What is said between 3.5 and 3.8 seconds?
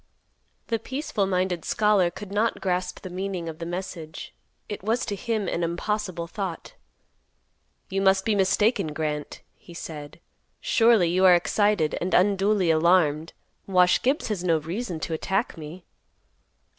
the